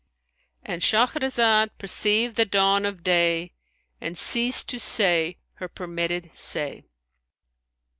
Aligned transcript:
'"And 0.65 0.81
Shahrazad 0.81 1.69
perceived 1.77 2.35
the 2.35 2.43
dawn 2.45 2.87
of 2.87 3.03
day 3.03 3.53
and 4.01 4.17
ceased 4.17 4.67
to 4.69 4.79
say 4.79 5.37
her 5.57 5.67
permitted 5.69 6.31
say. 6.33 6.85